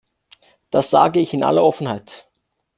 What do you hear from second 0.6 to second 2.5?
Das sage ich in aller Offenheit.